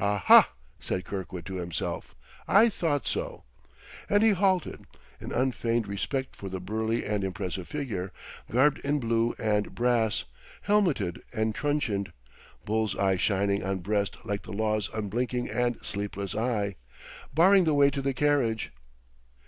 [0.00, 0.50] "Aha!"
[0.80, 2.16] said Kirkwood to himself.
[2.48, 3.44] "I thought so."
[4.08, 4.84] And he halted,
[5.20, 8.12] in unfeigned respect for the burly and impressive figure,
[8.50, 10.24] garbed in blue and brass,
[10.62, 12.12] helmeted and truncheoned,
[12.64, 16.74] bull's eye shining on breast like the Law's unblinking and sleepless eye,
[17.32, 18.72] barring the way to the carriage.